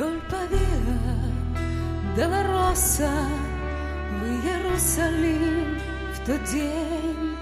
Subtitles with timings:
[0.00, 0.96] Вдоль Павира
[2.16, 3.10] Долороса
[4.18, 5.78] в Иерусалим
[6.14, 7.36] в тот день.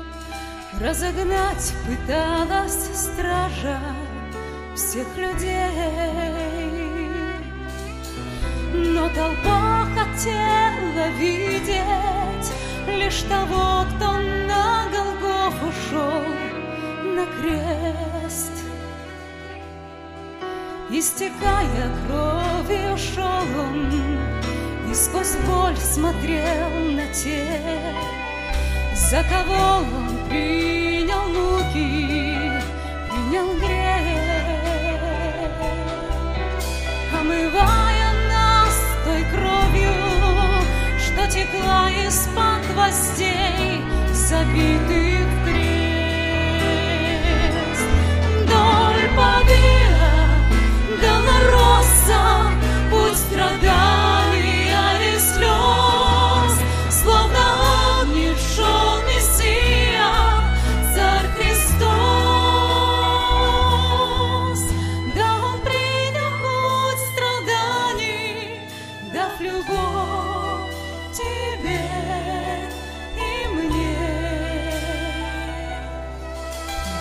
[0.80, 3.78] Разогнать пыталась стража
[4.74, 6.00] всех людей.
[8.74, 12.52] Но толпа хотела видеть
[12.88, 14.18] Лишь того, кто
[14.48, 16.24] на Голгоф ушел
[17.04, 18.57] на крест
[20.90, 23.92] Истекая кровью шел он
[24.90, 27.94] И сквозь боль смотрел на тех
[28.94, 32.62] За кого он принял муки
[33.10, 34.08] Принял грех.
[37.20, 39.92] Омывая нас той кровью
[40.98, 43.82] Что текла из-под гвоздей
[44.14, 45.17] Забитых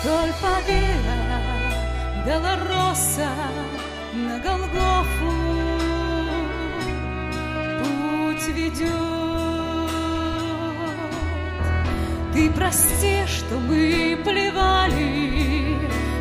[0.00, 1.22] Вдоль Павира
[2.26, 3.30] Долороса
[4.14, 5.32] на Голгофу
[7.78, 8.88] путь ведет.
[12.32, 15.76] Ты прости, что мы плевали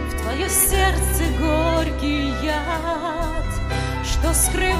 [0.10, 3.46] в твое сердце горький яд,
[4.04, 4.77] что скрывали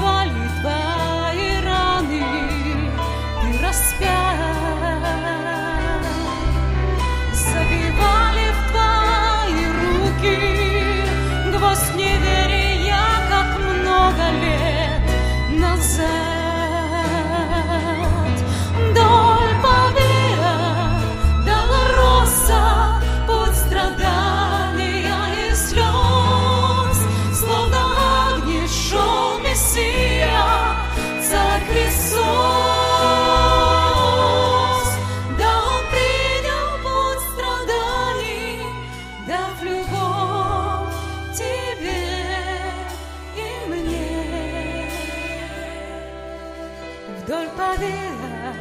[47.28, 48.54] Вдоль Павира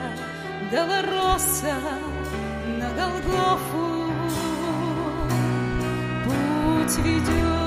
[0.70, 1.78] Долороса
[2.78, 4.12] на Голгофу
[6.26, 7.67] путь ведет.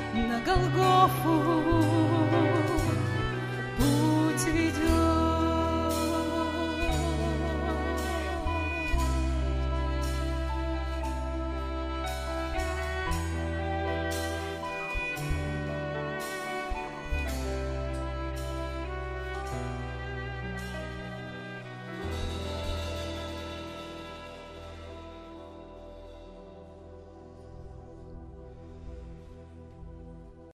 [0.13, 1.83] на Голгофу
[3.77, 4.90] путь ведет.